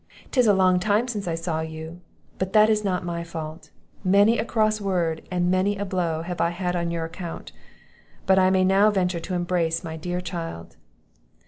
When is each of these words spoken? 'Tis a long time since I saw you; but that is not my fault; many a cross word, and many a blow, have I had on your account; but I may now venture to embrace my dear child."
'Tis 0.31 0.47
a 0.47 0.53
long 0.55 0.79
time 0.79 1.07
since 1.07 1.27
I 1.27 1.35
saw 1.35 1.59
you; 1.61 2.01
but 2.39 2.53
that 2.53 2.71
is 2.71 2.83
not 2.83 3.05
my 3.05 3.23
fault; 3.23 3.69
many 4.03 4.39
a 4.39 4.45
cross 4.45 4.81
word, 4.81 5.21
and 5.29 5.51
many 5.51 5.77
a 5.77 5.85
blow, 5.85 6.23
have 6.23 6.41
I 6.41 6.49
had 6.49 6.75
on 6.75 6.89
your 6.89 7.05
account; 7.05 7.51
but 8.25 8.39
I 8.39 8.49
may 8.49 8.63
now 8.63 8.89
venture 8.89 9.19
to 9.19 9.35
embrace 9.35 9.83
my 9.83 9.97
dear 9.97 10.19
child." 10.19 10.75